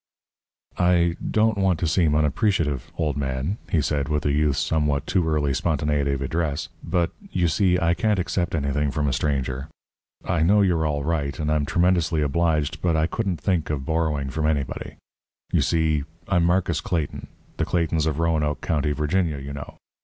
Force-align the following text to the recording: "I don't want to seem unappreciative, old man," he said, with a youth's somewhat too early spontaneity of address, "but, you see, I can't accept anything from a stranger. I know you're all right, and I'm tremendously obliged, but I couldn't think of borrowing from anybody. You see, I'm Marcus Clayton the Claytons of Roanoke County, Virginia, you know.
"I 0.79 1.15
don't 1.29 1.59
want 1.59 1.77
to 1.81 1.87
seem 1.87 2.15
unappreciative, 2.15 2.91
old 2.97 3.17
man," 3.17 3.59
he 3.69 3.81
said, 3.81 4.09
with 4.09 4.25
a 4.25 4.31
youth's 4.31 4.57
somewhat 4.57 5.05
too 5.05 5.29
early 5.29 5.53
spontaneity 5.53 6.13
of 6.13 6.23
address, 6.23 6.69
"but, 6.83 7.11
you 7.31 7.47
see, 7.47 7.77
I 7.79 7.93
can't 7.93 8.17
accept 8.17 8.55
anything 8.55 8.89
from 8.89 9.07
a 9.07 9.13
stranger. 9.13 9.67
I 10.25 10.41
know 10.41 10.61
you're 10.63 10.87
all 10.87 11.03
right, 11.03 11.37
and 11.37 11.51
I'm 11.51 11.67
tremendously 11.67 12.23
obliged, 12.23 12.81
but 12.81 12.97
I 12.97 13.05
couldn't 13.05 13.37
think 13.39 13.69
of 13.69 13.85
borrowing 13.85 14.31
from 14.31 14.47
anybody. 14.47 14.95
You 15.51 15.61
see, 15.61 16.05
I'm 16.27 16.45
Marcus 16.45 16.81
Clayton 16.81 17.27
the 17.57 17.65
Claytons 17.65 18.07
of 18.07 18.17
Roanoke 18.17 18.61
County, 18.61 18.93
Virginia, 18.93 19.37
you 19.37 19.53
know. 19.53 19.77